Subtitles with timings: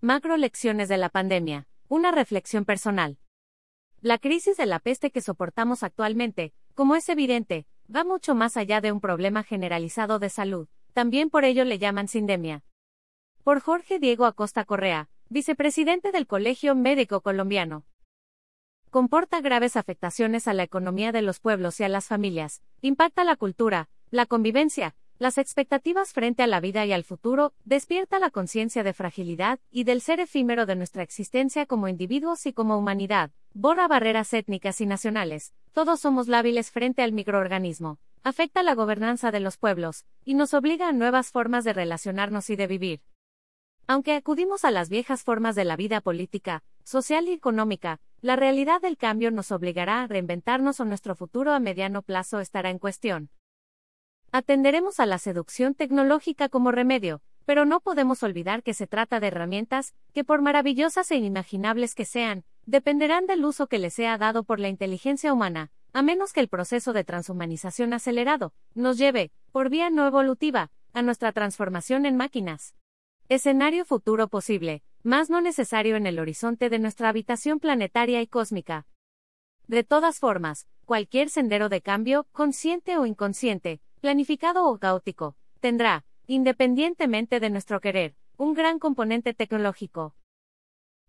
[0.00, 1.66] Macro lecciones de la pandemia.
[1.88, 3.18] Una reflexión personal.
[4.00, 8.80] La crisis de la peste que soportamos actualmente, como es evidente, va mucho más allá
[8.80, 10.68] de un problema generalizado de salud.
[10.92, 12.62] También por ello le llaman sindemia.
[13.42, 17.84] Por Jorge Diego Acosta Correa, vicepresidente del Colegio Médico Colombiano.
[18.90, 23.34] Comporta graves afectaciones a la economía de los pueblos y a las familias, impacta la
[23.34, 28.84] cultura, la convivencia, las expectativas frente a la vida y al futuro, despierta la conciencia
[28.84, 33.88] de fragilidad y del ser efímero de nuestra existencia como individuos y como humanidad, borra
[33.88, 39.56] barreras étnicas y nacionales, todos somos lábiles frente al microorganismo, afecta la gobernanza de los
[39.56, 43.00] pueblos, y nos obliga a nuevas formas de relacionarnos y de vivir.
[43.88, 48.80] Aunque acudimos a las viejas formas de la vida política, social y económica, la realidad
[48.80, 53.30] del cambio nos obligará a reinventarnos o nuestro futuro a mediano plazo estará en cuestión.
[54.30, 59.28] Atenderemos a la seducción tecnológica como remedio, pero no podemos olvidar que se trata de
[59.28, 64.44] herramientas, que por maravillosas e inimaginables que sean, dependerán del uso que les sea dado
[64.44, 69.70] por la inteligencia humana, a menos que el proceso de transhumanización acelerado nos lleve, por
[69.70, 72.74] vía no evolutiva, a nuestra transformación en máquinas.
[73.30, 78.86] Escenario futuro posible, más no necesario en el horizonte de nuestra habitación planetaria y cósmica.
[79.68, 87.40] De todas formas, cualquier sendero de cambio, consciente o inconsciente, planificado o caótico, tendrá, independientemente
[87.40, 90.14] de nuestro querer, un gran componente tecnológico.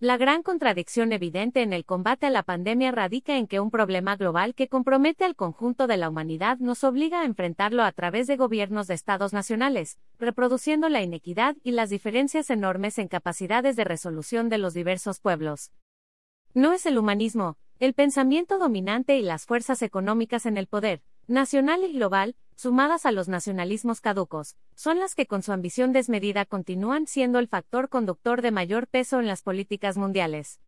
[0.00, 4.16] La gran contradicción evidente en el combate a la pandemia radica en que un problema
[4.16, 8.36] global que compromete al conjunto de la humanidad nos obliga a enfrentarlo a través de
[8.36, 14.48] gobiernos de estados nacionales, reproduciendo la inequidad y las diferencias enormes en capacidades de resolución
[14.48, 15.70] de los diversos pueblos.
[16.52, 21.84] No es el humanismo, el pensamiento dominante y las fuerzas económicas en el poder, nacional
[21.84, 27.08] y global, sumadas a los nacionalismos caducos, son las que con su ambición desmedida continúan
[27.08, 30.60] siendo el factor conductor de mayor peso en las políticas mundiales.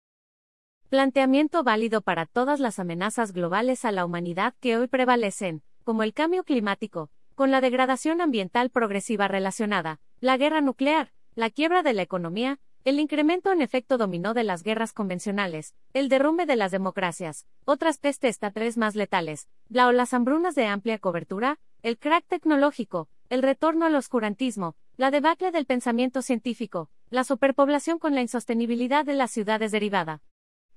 [0.89, 6.15] Planteamiento válido para todas las amenazas globales a la humanidad que hoy prevalecen, como el
[6.15, 12.03] cambio climático, con la degradación ambiental progresiva relacionada, la guerra nuclear, la quiebra de la
[12.03, 17.47] economía, el incremento en efecto dominó de las guerras convencionales, el derrumbe de las democracias,
[17.65, 23.11] otras pestes tres más letales, la o las hambrunas de amplia cobertura, el crack tecnológico,
[23.29, 29.13] el retorno al oscurantismo, la debacle del pensamiento científico, la superpoblación con la insostenibilidad de
[29.13, 30.23] las ciudades derivada.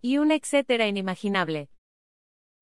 [0.01, 1.69] Y un etcétera inimaginable.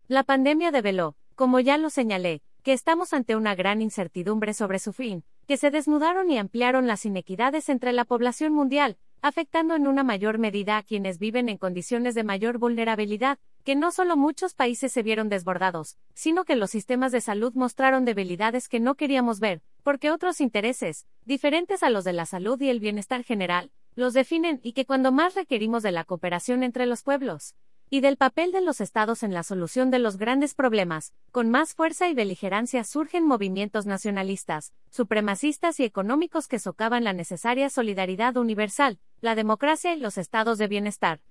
[0.07, 4.93] La pandemia develó, como ya lo señalé, que estamos ante una gran incertidumbre sobre su
[4.93, 10.03] fin, que se desnudaron y ampliaron las inequidades entre la población mundial, afectando en una
[10.03, 14.93] mayor medida a quienes viven en condiciones de mayor vulnerabilidad, que no solo muchos países
[14.93, 19.63] se vieron desbordados, sino que los sistemas de salud mostraron debilidades que no queríamos ver,
[19.81, 24.59] porque otros intereses, diferentes a los de la salud y el bienestar general, los definen
[24.61, 27.55] y que cuando más requerimos de la cooperación entre los pueblos,
[27.89, 31.73] y del papel de los estados en la solución de los grandes problemas, con más
[31.73, 38.99] fuerza y beligerancia surgen movimientos nacionalistas, supremacistas y económicos que socavan la necesaria solidaridad universal,
[39.21, 41.21] la democracia y los estados de bienestar.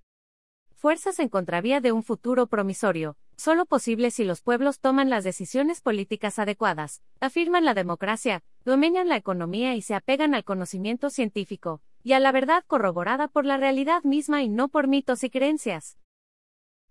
[0.85, 5.81] Fuerzas en contravía de un futuro promisorio, solo posible si los pueblos toman las decisiones
[5.81, 12.13] políticas adecuadas, afirman la democracia, dominan la economía y se apegan al conocimiento científico, y
[12.13, 15.97] a la verdad corroborada por la realidad misma y no por mitos y creencias.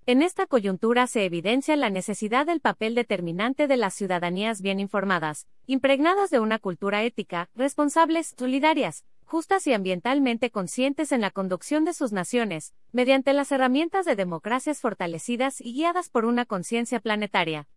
[0.08, 5.48] En esta coyuntura se evidencia la necesidad del papel determinante de las ciudadanías bien informadas,
[5.68, 11.94] impregnadas de una cultura ética, responsables, solidarias, justas y ambientalmente conscientes en la conducción de
[11.94, 17.68] sus naciones, mediante las herramientas de democracias fortalecidas y guiadas por una conciencia planetaria.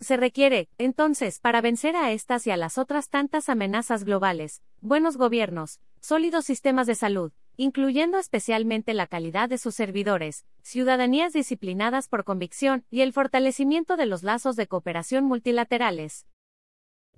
[0.00, 5.16] Se requiere, entonces, para vencer a estas y a las otras tantas amenazas globales, buenos
[5.16, 12.24] gobiernos, sólidos sistemas de salud, incluyendo especialmente la calidad de sus servidores, ciudadanías disciplinadas por
[12.24, 16.26] convicción y el fortalecimiento de los lazos de cooperación multilaterales.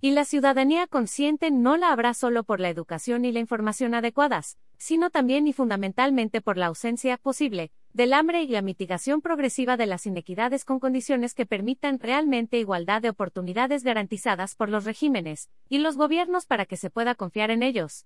[0.00, 4.58] Y la ciudadanía consciente no la habrá solo por la educación y la información adecuadas,
[4.76, 9.86] sino también y fundamentalmente por la ausencia posible del hambre y la mitigación progresiva de
[9.86, 15.78] las inequidades con condiciones que permitan realmente igualdad de oportunidades garantizadas por los regímenes y
[15.78, 18.04] los gobiernos para que se pueda confiar en ellos.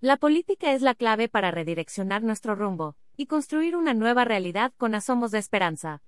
[0.00, 4.94] La política es la clave para redireccionar nuestro rumbo y construir una nueva realidad con
[4.94, 6.00] asomos de esperanza.